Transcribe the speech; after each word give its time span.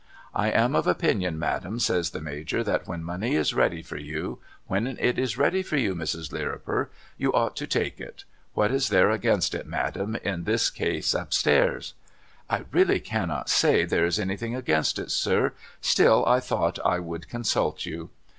'I 0.33 0.49
am 0.49 0.75
of 0.75 0.87
opinion. 0.87 1.37
Madam,' 1.37 1.77
says 1.79 2.09
the 2.09 2.21
ISIajor' 2.21 2.65
that 2.65 2.87
when 2.87 3.03
money 3.03 3.35
is 3.35 3.53
ready 3.53 3.83
for 3.83 3.97
you— 3.97 4.39
when 4.65 4.87
it 4.87 5.19
is 5.19 5.37
ready 5.37 5.61
for 5.61 5.77
you, 5.77 5.93
INIrs. 5.95 6.31
Lirriper— 6.31 6.89
you 7.19 7.31
ought 7.33 7.55
to 7.57 7.67
take 7.67 8.01
it. 8.01 8.23
What 8.55 8.71
is 8.71 8.89
there 8.89 9.11
against 9.11 9.53
it. 9.53 9.67
Madam, 9.67 10.15
in 10.23 10.45
this 10.45 10.71
case 10.71 11.13
up 11.13 11.33
stairs?'' 11.35 11.93
I 12.49 12.63
really 12.71 12.99
cannot 12.99 13.47
say 13.47 13.85
there 13.85 14.07
is 14.07 14.17
anything 14.19 14.55
against 14.55 14.97
it 14.97 15.11
sir, 15.11 15.53
still 15.81 16.25
I 16.25 16.39
thought 16.39 16.79
I 16.83 16.97
would 16.97 17.29
consult 17.29 17.85
you.' 17.85 18.09